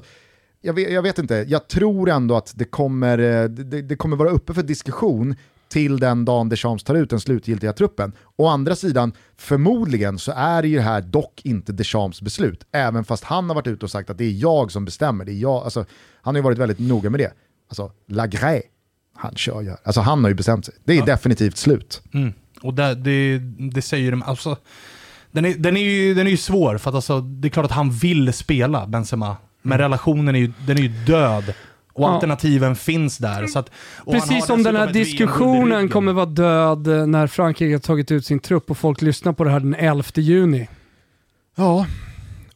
[0.62, 4.18] jag, vet, jag vet inte, jag tror ändå att det kommer, eh, det, det kommer
[4.18, 5.36] vara uppe för diskussion
[5.68, 8.12] till den dagen Deschamps tar ut den slutgiltiga truppen.
[8.36, 13.06] Å andra sidan, förmodligen så är det ju det här dock inte Deschamps beslut, även
[13.06, 15.26] fast han har varit ute och sagt att det är jag som bestämmer.
[15.26, 15.86] Det är jag, alltså,
[16.22, 17.34] han har ju varit väldigt noga med det.
[17.70, 18.72] Alltså, la grej
[19.16, 19.72] han kör ju.
[19.84, 20.76] Alltså han har ju bestämt sig.
[20.84, 22.02] Det är definitivt slut.
[22.14, 22.34] Mm.
[22.62, 23.38] Och det, det,
[23.72, 24.58] det säger de, alltså,
[25.32, 27.66] den är, den, är ju, den är ju svår, för att alltså, det är klart
[27.66, 31.54] att han vill spela Benzema, men relationen är ju, den är ju död.
[31.94, 32.10] Och Ja.
[32.14, 33.48] alternativen finns där.
[33.48, 33.72] Så att,
[34.12, 38.40] Precis som den här diskussionen kommer vara död eh, när Frankrike har tagit ut sin
[38.40, 40.70] trupp och folk lyssnar på det här den 11 juni.
[41.56, 41.86] Ja,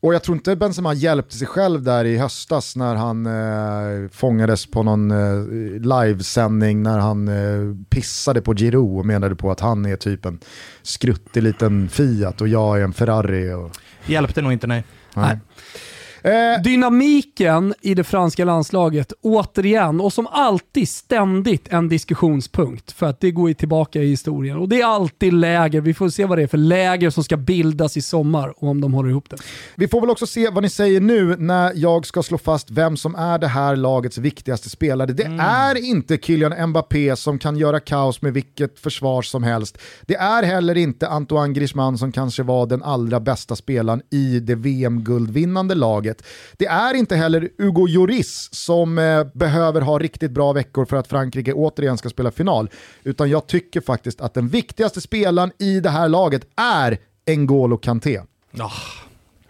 [0.02, 4.66] och jag tror inte Benzema hjälpte sig själv där i höstas när han eh, fångades
[4.66, 5.44] på någon eh,
[5.82, 10.40] livesändning när han eh, pissade på Giroud och menade på att han är typ en
[10.82, 13.54] skruttig liten Fiat och jag är en Ferrari.
[13.54, 13.72] Och,
[14.06, 14.84] Hjälpte nog inte, nej.
[15.14, 15.40] Nej.
[16.24, 22.92] Eh, Dynamiken i det franska landslaget, återigen, och som alltid ständigt en diskussionspunkt.
[22.92, 24.58] För att det går ju tillbaka i historien.
[24.58, 27.38] Och det är alltid läger, vi får se vad det är för läger som ska
[27.38, 29.38] bildas i sommar och om de håller ihop det.
[29.76, 32.98] Vi får väl också se vad ni säger nu när jag ska slå fast vem
[32.98, 35.14] som är det här lagets viktigaste spelare.
[35.14, 39.78] Det är inte Kylian Mbappé som kan göra kaos med vilket försvar som helst.
[40.02, 44.56] Det är heller inte Antoine Griezmann som kanske var den allra bästa spelaren i det
[44.56, 46.09] VM-guldvinnande laget.
[46.58, 51.08] Det är inte heller Hugo Lloris som eh, behöver ha riktigt bra veckor för att
[51.08, 52.70] Frankrike återigen ska spela final.
[53.04, 58.22] Utan jag tycker faktiskt att den viktigaste spelaren i det här laget är N'Golo Kanté.
[58.60, 58.72] Ah,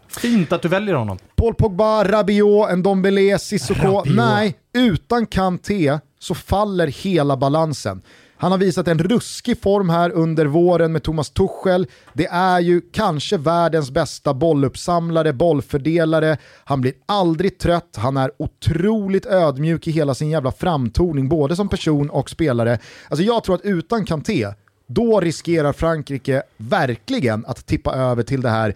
[0.08, 1.17] fint att du väljer honom.
[1.36, 3.82] Paul Pogba, Rabiot, Ndombele, Sissoko.
[3.82, 4.15] Rabiot.
[4.15, 8.02] Nej, utan Kanté så faller hela balansen.
[8.41, 11.88] Han har visat en ruskig form här under våren med Thomas Tuchel.
[12.13, 16.38] Det är ju kanske världens bästa bolluppsamlare, bollfördelare.
[16.63, 21.69] Han blir aldrig trött, han är otroligt ödmjuk i hela sin jävla framtoning, både som
[21.69, 22.80] person och spelare.
[23.10, 24.47] Alltså jag tror att utan Kanté,
[24.88, 28.75] då riskerar Frankrike verkligen att tippa över till det här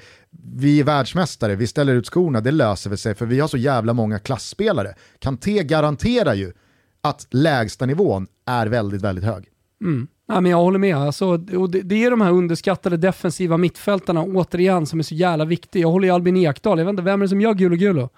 [0.55, 3.57] vi är världsmästare, vi ställer ut skorna, det löser vi sig för vi har så
[3.57, 4.95] jävla många klassspelare.
[5.19, 6.53] Kanté garanterar ju
[7.01, 9.52] att lägsta nivån är väldigt, väldigt hög.
[9.83, 10.07] Mm.
[10.27, 10.97] Ja, men jag håller med.
[10.97, 15.45] Alltså, och det, det är de här underskattade defensiva mittfältarna återigen som är så jävla
[15.45, 15.81] viktiga.
[15.81, 16.77] Jag håller i Albin Ekdal.
[16.77, 18.09] Jag vet inte, vem är det som gör Gulo Gulo?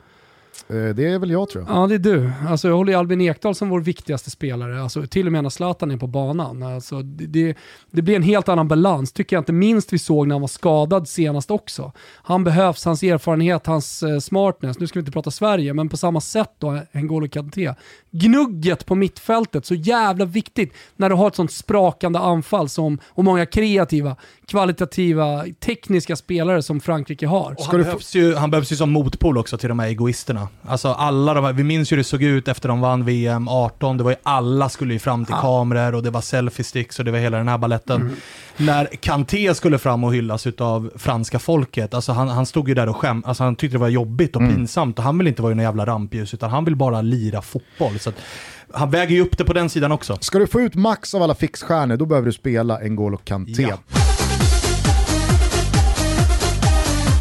[0.67, 1.77] Eh, det är väl jag tror jag.
[1.77, 2.31] Ja, det är du.
[2.47, 5.49] Alltså, jag håller ju Albin Ekdal som vår viktigaste spelare, alltså, till och med när
[5.49, 6.63] Zlatan är på banan.
[6.63, 7.57] Alltså, det, det,
[7.91, 10.47] det blir en helt annan balans, tycker jag inte minst vi såg när han var
[10.47, 11.91] skadad senast också.
[12.23, 15.97] Han behövs, hans erfarenhet, hans eh, smartness, nu ska vi inte prata Sverige, men på
[15.97, 17.73] samma sätt då, N'Golo Kanté.
[18.11, 23.23] Gnugget på mittfältet, så jävla viktigt när du har ett sånt sprakande anfall som, och
[23.23, 24.15] många kreativa,
[24.47, 27.55] kvalitativa, tekniska spelare som Frankrike har.
[27.57, 30.47] Och han, behövs ju, han behövs ju som motpol också till de här egoisterna.
[30.67, 33.47] Alltså alla de här, vi minns ju hur det såg ut efter de vann VM
[33.47, 33.97] 18.
[33.97, 37.11] Det var ju alla skulle ju fram till kameror och det var selfie-sticks och det
[37.11, 38.15] var hela den här balletten.
[38.57, 42.89] När Kanté skulle fram och hyllas utav franska folket, alltså han, han stod ju där
[42.89, 45.51] och skäm, alltså han tyckte det var jobbigt och pinsamt och han vill inte vara
[45.51, 47.99] i någon jävla rampljus utan han vill bara lira fotboll.
[47.99, 48.15] Så att,
[48.73, 50.17] han väger ju upp det på den sidan också.
[50.21, 53.61] Ska du få ut max av alla fixstjärnor, då behöver du spela N'Golo Kanté.
[53.61, 53.77] Ja.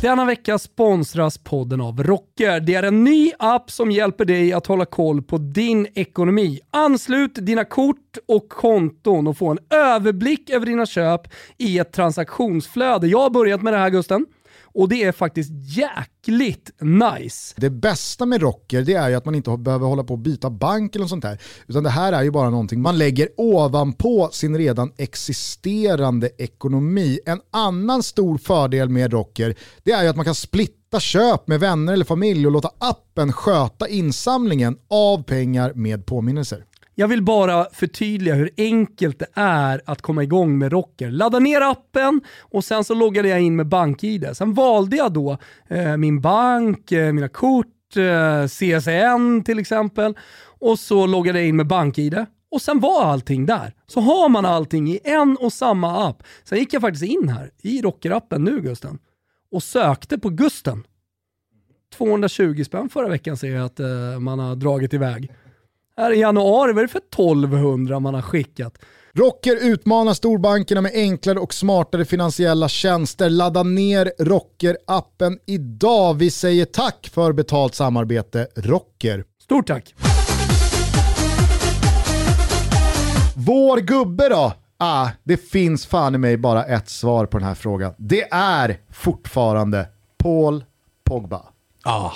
[0.04, 2.60] Denna vecka sponsras podden av Rocker.
[2.60, 6.60] Det är en ny app som hjälper dig att hålla koll på din ekonomi.
[6.70, 11.20] Anslut dina kort och konton och få en överblick över dina köp
[11.58, 13.06] i ett transaktionsflöde.
[13.06, 14.26] Jag har börjat med det här Gusten
[14.74, 17.54] och det är faktiskt jäkligt nice.
[17.56, 20.50] Det bästa med Rocker det är ju att man inte behöver hålla på och byta
[20.50, 21.38] bank eller något sånt där.
[21.66, 27.20] Utan det här är ju bara någonting man lägger ovanpå sin redan existerande ekonomi.
[27.26, 31.60] En annan stor fördel med Rocker det är ju att man kan splitta köp med
[31.60, 36.64] vänner eller familj och låta appen sköta insamlingen av pengar med påminnelser.
[36.94, 41.10] Jag vill bara förtydliga hur enkelt det är att komma igång med Rocker.
[41.10, 44.26] Ladda ner appen och sen så loggade jag in med BankID.
[44.32, 50.14] Sen valde jag då eh, min bank, eh, mina kort, eh, CSN till exempel
[50.60, 53.74] och så loggade jag in med BankID och sen var allting där.
[53.86, 56.22] Så har man allting i en och samma app.
[56.44, 58.98] Sen gick jag faktiskt in här i Rocker-appen nu Gusten
[59.50, 60.86] och sökte på Gusten.
[61.96, 65.30] 220 spänn förra veckan ser jag att eh, man har dragit iväg.
[65.96, 68.78] Här i januari, vad är det för 1200 man har skickat?
[69.12, 73.30] Rocker utmanar storbankerna med enklare och smartare finansiella tjänster.
[73.30, 76.14] Ladda ner Rocker-appen idag.
[76.14, 79.24] Vi säger tack för betalt samarbete Rocker.
[79.42, 79.94] Stort tack!
[83.36, 84.52] Vår gubbe då?
[84.78, 87.94] Ah, det finns fan i mig bara ett svar på den här frågan.
[87.98, 90.64] Det är fortfarande Paul
[91.04, 91.42] Pogba.
[91.82, 92.12] Ah,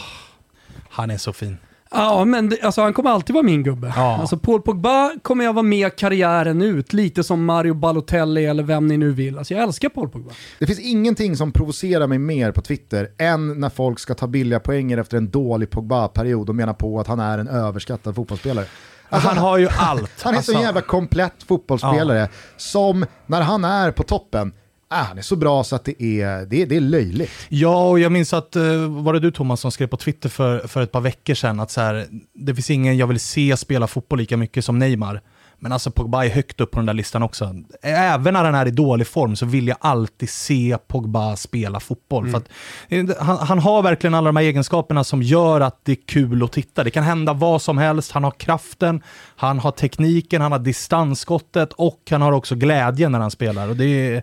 [0.90, 1.56] han är så fin.
[1.90, 3.92] Ja, men det, alltså, han kommer alltid vara min gubbe.
[3.96, 4.16] Ja.
[4.20, 8.86] Alltså, Paul Pogba kommer jag vara med karriären ut, lite som Mario Balotelli eller vem
[8.86, 9.38] ni nu vill.
[9.38, 10.30] Alltså, jag älskar Paul Pogba.
[10.58, 14.60] Det finns ingenting som provocerar mig mer på Twitter än när folk ska ta billiga
[14.60, 18.66] poänger efter en dålig Pogba-period och menar på att han är en överskattad fotbollsspelare.
[19.08, 20.22] Alltså, han har ju allt.
[20.22, 24.52] Han är så Alltså, en jävla komplett fotbollsspelare som när han är på toppen,
[24.88, 27.30] ah, han är så bra så att det är, det det är löjligt.
[27.48, 30.68] Ja, och jag minns att, eh, var det du Thomas som skrev på Twitter för,
[30.68, 33.86] för ett par veckor sedan att så här, det finns ingen jag vill se spela
[33.86, 35.22] fotboll lika mycket som Neymar.
[35.60, 37.54] Men alltså Pogba är högt upp på den där listan också.
[37.82, 42.30] Även när han är i dålig form så vill jag alltid se Pogba spela fotboll.
[42.30, 42.48] För att,
[42.88, 46.42] eh, han, han har verkligen alla de här egenskaperna som gör att det är kul
[46.42, 46.84] att titta.
[46.84, 48.12] Det kan hända vad som helst.
[48.12, 49.02] Han har kraften,
[49.36, 53.68] han har tekniken, han har distansskottet och han har också glädjen när han spelar.
[53.68, 54.22] Och det är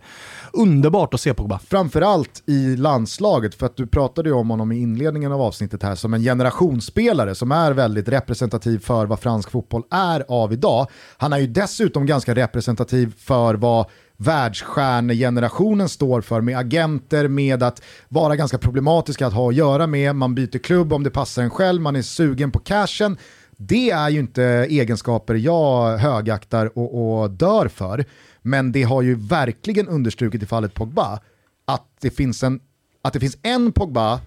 [0.54, 1.60] underbart att se Pogba.
[1.60, 5.96] Framförallt i landslaget, för att du pratade ju om honom i inledningen av avsnittet här
[5.96, 10.88] som en generationsspelare som är väldigt representativ för vad fransk fotboll är av idag.
[11.26, 13.86] Han är ju dessutom ganska representativ för vad
[14.18, 20.16] världsstjärnegenerationen står för med agenter, med att vara ganska problematiska att ha att göra med,
[20.16, 23.18] man byter klubb om det passar en själv, man är sugen på cashen.
[23.58, 28.06] Det är ju inte egenskaper jag högaktar och, och dör för,
[28.42, 31.20] men det har ju verkligen understrukit i fallet Pogba
[31.66, 32.60] att det finns en,
[33.02, 34.20] att det finns en Pogba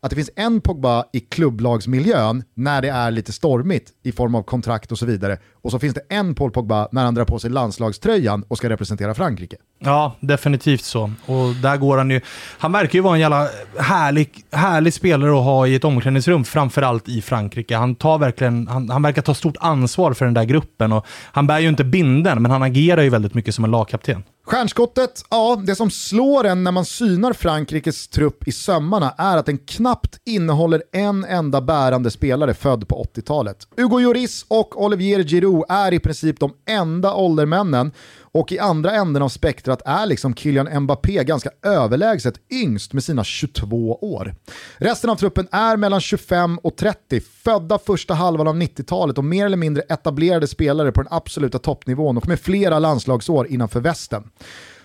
[0.00, 4.42] att det finns en Pogba i klubblagsmiljön när det är lite stormigt i form av
[4.42, 5.38] kontrakt och så vidare.
[5.62, 8.68] Och så finns det en Paul Pogba när han drar på sig landslagströjan och ska
[8.68, 9.56] representera Frankrike.
[9.78, 11.12] Ja, definitivt så.
[11.26, 12.20] Och där går han ju...
[12.58, 17.08] Han verkar ju vara en jävla härlig, härlig spelare att ha i ett omklädningsrum, framförallt
[17.08, 17.76] i Frankrike.
[17.76, 21.46] Han, tar verkligen, han, han verkar ta stort ansvar för den där gruppen och han
[21.46, 24.22] bär ju inte binden, men han agerar ju väldigt mycket som en lagkapten.
[24.46, 29.46] Stjärnskottet, ja, det som slår en när man synar Frankrikes trupp i sömmarna är att
[29.46, 33.68] den knappt innehåller en enda bärande spelare född på 80-talet.
[33.76, 37.92] Hugo Lloris och Olivier Giroud är i princip de enda åldermännen
[38.36, 43.24] och i andra änden av spektrat är liksom Kylian Mbappé ganska överlägset yngst med sina
[43.24, 44.34] 22 år.
[44.76, 49.46] Resten av truppen är mellan 25 och 30, födda första halvan av 90-talet och mer
[49.46, 54.30] eller mindre etablerade spelare på den absoluta toppnivån och med flera landslagsår innanför västen.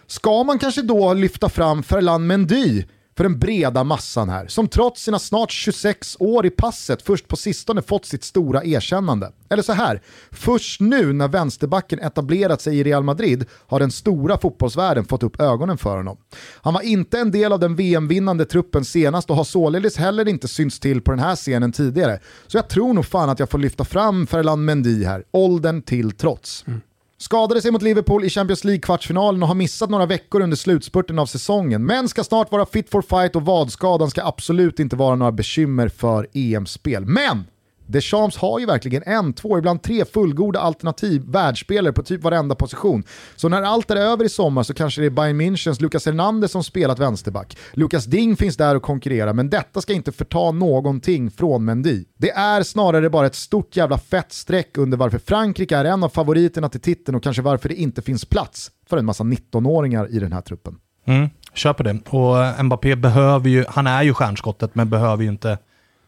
[0.08, 2.84] Ska man kanske då lyfta fram Ferland Mendy
[3.18, 7.36] för den breda massan här, som trots sina snart 26 år i passet först på
[7.36, 9.32] sistone fått sitt stora erkännande.
[9.50, 10.02] Eller så här,
[10.32, 15.42] först nu när vänsterbacken etablerat sig i Real Madrid har den stora fotbollsvärlden fått upp
[15.42, 16.18] ögonen för honom.
[16.62, 20.48] Han var inte en del av den VM-vinnande truppen senast och har således heller inte
[20.48, 22.20] synts till på den här scenen tidigare.
[22.48, 26.12] Så jag tror nog fan att jag får lyfta fram Ferland Mendy här, åldern till
[26.12, 26.64] trots.
[26.68, 26.82] Mm.
[27.22, 31.26] Skadade sig mot Liverpool i Champions League-kvartsfinalen och har missat några veckor under slutspurten av
[31.26, 35.32] säsongen, men ska snart vara fit for fight och vadskadan ska absolut inte vara några
[35.32, 37.06] bekymmer för EM-spel.
[37.06, 37.44] Men!
[37.92, 43.04] Deschamps har ju verkligen en, två, ibland tre fullgoda alternativ världsspelare på typ varenda position.
[43.36, 46.52] Så när allt är över i sommar så kanske det är Bayern Münchens Lucas Hernandez
[46.52, 47.58] som spelat vänsterback.
[47.74, 52.04] Lucas Ding finns där och konkurrerar, men detta ska inte förta någonting från Mendy.
[52.18, 56.10] Det är snarare bara ett stort jävla fett streck under varför Frankrike är en av
[56.10, 60.20] favoriterna till titeln och kanske varför det inte finns plats för en massa 19-åringar i
[60.20, 60.76] den här truppen.
[61.06, 62.00] Mm, köper det.
[62.10, 65.58] Och Mbappé behöver ju, han är ju stjärnskottet men behöver ju inte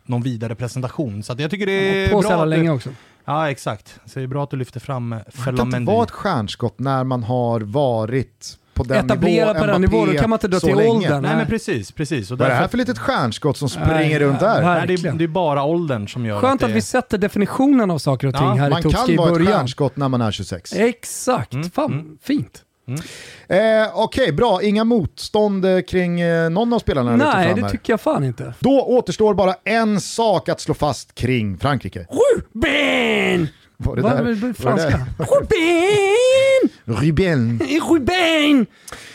[0.04, 1.24] någon vidare presentation.
[1.24, 1.72] Så att jag tycker det
[2.06, 2.89] är På bra att länge också.
[3.26, 3.99] Ja, exakt.
[4.06, 6.80] Så det är bra att du lyfter fram Man kan inte Ferland vara ett stjärnskott
[6.80, 10.47] när man har varit på den Etablerad nivå på den nivån, då kan man inte
[10.47, 10.89] dra till länge.
[10.89, 11.22] åldern.
[11.22, 12.32] Nej men precis, precis.
[12.32, 14.62] Och Vad är det här för litet stjärnskott som springer Nej, runt där?
[14.62, 17.91] nej, det, är, det är bara åldern som gör Skönt att att vi sätter definitionen
[17.91, 19.54] av saker och ting Ja, här i Man Totski kan i vara ett början.
[19.54, 20.74] stjärnskott när man är 26.
[20.74, 22.64] Exakt, fan fint.
[23.48, 23.58] Eh,
[23.94, 24.64] Okej, bra.
[24.64, 28.54] Inga motstånd eh, kring eh, någon av spelarna Nej, det tycker jag fan inte.
[28.60, 32.08] Då återstår bara en sak att slå fast kring Frankrike.
[32.10, 33.48] Ruben!
[33.78, 34.20] Var det Vad där?
[34.20, 35.06] är det Var franska?
[35.18, 36.70] Ruben!
[36.86, 37.60] Ruben.
[37.90, 38.66] Ruben!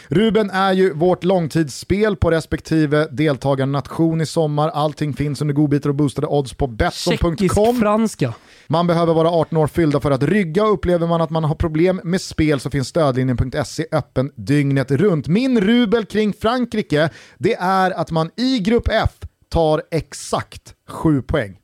[0.09, 4.69] Ruben är ju vårt långtidsspel på respektive deltagarnation i sommar.
[4.69, 7.37] Allting finns under godbitar och boostade odds på Betsson.com.
[7.37, 8.35] Tjeckisk-franska.
[8.71, 11.55] Man behöver vara 18 år fyllda för att rygga och upplever man att man har
[11.55, 15.29] problem med spel så finns stödlinjen.se öppen dygnet runt.
[15.29, 19.11] Min rubel kring Frankrike, det är att man i grupp F
[19.49, 21.59] tar exakt 7 poäng.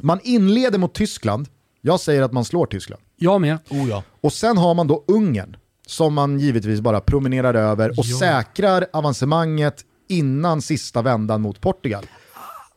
[0.00, 1.48] Man inleder mot Tyskland,
[1.80, 3.02] jag säger att man slår Tyskland.
[3.16, 3.58] Jag med.
[3.70, 4.02] Oh ja.
[4.20, 5.56] Och sen har man då Ungern
[5.86, 12.06] som man givetvis bara promenerar över och säkrar avancemanget innan sista vändan mot Portugal.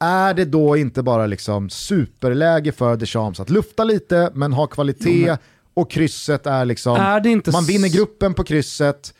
[0.04, 5.38] Är det då inte bara liksom superläge för Deschamps att lufta lite men ha kvalitet
[5.74, 9.14] och krysset är liksom, Är det inte man vinner gruppen på krysset.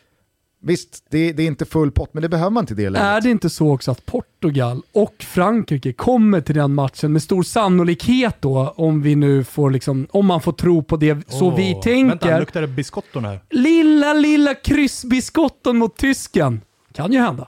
[0.63, 3.05] Visst, det, det är inte full pott men det behöver man inte i det läget.
[3.05, 7.43] Är det inte så också att Portugal och Frankrike kommer till den matchen med stor
[7.43, 11.55] sannolikhet då, om vi nu får liksom, om man får tro på det så Åh,
[11.55, 12.39] vi Vänta, tänker.
[12.39, 13.39] luktar det biscotton här?
[13.49, 16.61] Lilla, lilla kryssbiskotton mot tysken.
[16.93, 17.47] Kan ju hända.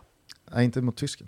[0.55, 1.27] Nej, inte mot tysken.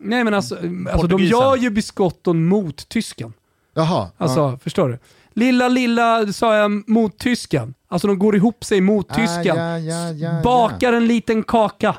[0.00, 0.56] Nej men alltså,
[0.92, 3.32] alltså de gör ju biskotton mot tysken.
[3.74, 4.58] Jaha, Alltså, ja.
[4.62, 4.98] förstår du?
[5.34, 7.74] Lilla, lilla, sa jag, mot tysken.
[7.88, 9.58] Alltså de går ihop sig mot tysken.
[9.58, 11.90] Ah, ja, ja, ja, Bakar en liten kaka.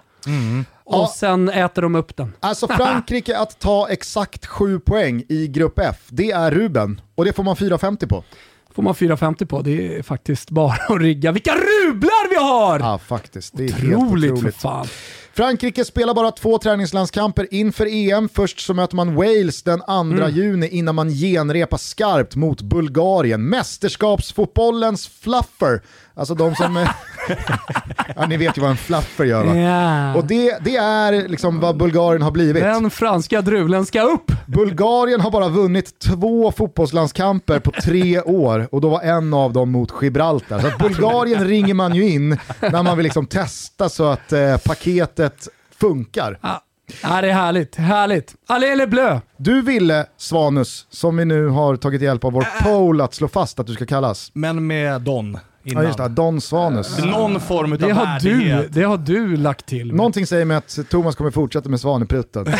[0.83, 1.13] Och Ja.
[1.15, 2.33] sen äter de upp den.
[2.39, 7.01] Alltså Frankrike att ta exakt 7 poäng i grupp F, det är Ruben.
[7.15, 8.23] Och det får man 4,50 på.
[8.75, 9.61] Får man 4,50 på.
[9.61, 11.31] Det är faktiskt bara att rigga.
[11.31, 12.79] Vilka rublar vi har!
[12.79, 13.57] Ja, faktiskt.
[13.57, 14.55] Det är helt Otroligt för otroligt.
[14.55, 14.87] fan.
[15.33, 18.29] Frankrike spelar bara två träningslandskamper inför EM.
[18.33, 20.29] Först så möter man Wales den 2 Mm.
[20.35, 23.49] juni innan man genrepar skarpt mot Bulgarien.
[23.49, 25.81] Mästerskapsfotbollens fluffer.
[26.13, 26.75] Alltså de som...
[28.15, 29.55] ja, ni vet ju vad en fluffer gör va?
[29.57, 30.15] Ja.
[30.15, 32.63] Och det, det är liksom vad Bulgarien har blivit.
[32.63, 34.31] Den franska drulen ska upp.
[34.47, 39.71] Bulgarien har bara vunnit två fotbollslandskamper på tre år och då var en av dem
[39.71, 40.59] mot Gibraltar.
[40.59, 44.57] Så Bulgarien ringer man ju in när man vill liksom testa så att eh,
[45.19, 45.47] paketet
[45.79, 46.39] funkar.
[46.41, 46.63] Ja.
[47.03, 47.75] Ja, det är härligt.
[47.75, 48.35] Härligt.
[48.47, 49.19] Allez eller bleu.
[49.37, 53.59] Du ville, Svanus, som vi nu har tagit hjälp av vår poll att slå fast
[53.59, 54.31] att du ska kallas.
[54.33, 55.37] Men med Don
[55.69, 55.85] Ja innan.
[55.85, 56.97] just det, Don Svanus.
[57.05, 59.93] Någon form av Det har, du, det har du lagt till.
[59.93, 62.47] Någonting säger mig att Thomas kommer fortsätta med Svaneprutten.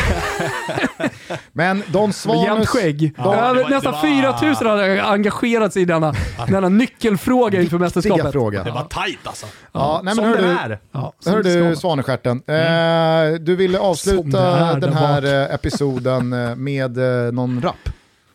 [1.52, 2.44] Men Don Svanus...
[2.44, 3.14] jämnt skägg.
[3.18, 4.00] Ja, Över, det var- nästan var-
[4.38, 6.14] 4000 har engagerat sig i denna,
[6.48, 8.32] denna nyckelfråga inför mästerskapet.
[8.32, 8.64] fråga.
[8.64, 9.46] Det var tajt alltså.
[9.72, 10.78] Ja, nej, men Som hör du, är.
[10.92, 11.76] Ja, Hör du.
[11.76, 17.76] Svanestjärten, eh, du ville avsluta är den här episoden eh, med eh, någon rap.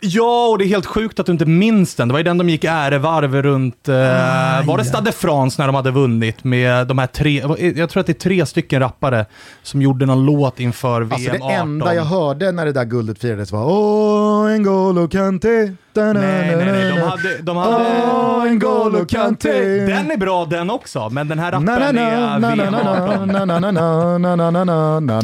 [0.08, 2.08] Ja, och det är helt sjukt att du inte minns den.
[2.08, 3.90] Det var ju den de gick ärevarv runt.
[3.90, 4.84] Eh, var det ja.
[4.84, 7.44] Stade France när de hade vunnit med de här tre,
[7.76, 9.26] jag tror att det är tre stycken rappare
[9.64, 11.48] som gjorde någon låt inför VM alltså, det 18.
[11.48, 15.74] Det enda jag hörde när det där guldet firades var Åh, N'Golo Kanté.
[15.94, 16.90] Nej, nej, nej.
[16.90, 17.38] De hade...
[17.42, 19.86] De hade Åh, N'Golo Kanté.
[19.86, 23.26] Den är bra den också, men den här rappen är VM-18.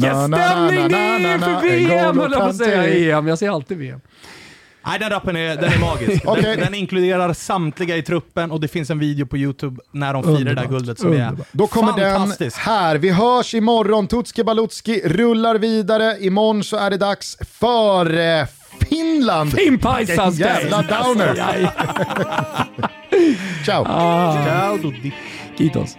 [0.00, 3.18] Vilken stämning det är inför VM, höll jag på att säga.
[3.18, 3.26] EM.
[3.26, 4.00] Jag säger alltid VM.
[4.86, 6.22] Nej, den rappen är, den är magisk.
[6.26, 6.42] Okej.
[6.42, 10.22] den, den inkluderar samtliga i truppen och det finns en video på YouTube när de
[10.22, 11.46] firar det där guldet som är Underbart.
[11.52, 12.96] Då kommer den här.
[12.96, 14.06] Vi hörs imorgon.
[14.06, 16.16] Tutski Balutski rullar vidare.
[16.20, 18.46] Imorgon så är det dags för eh,
[18.88, 19.52] Finland.
[19.52, 21.34] Finnpajsan Vilken jävla downer.
[23.64, 23.84] Ciao.
[23.84, 25.12] Ciao, Doddi.
[25.58, 25.96] Kitos.